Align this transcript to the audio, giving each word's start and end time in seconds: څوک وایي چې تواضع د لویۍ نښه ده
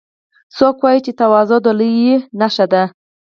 څوک 0.55 0.75
وایي 0.81 0.99
چې 1.05 1.11
تواضع 1.19 1.57
د 1.65 1.67
لویۍ 1.79 2.15
نښه 2.39 2.65
ده 2.73 2.83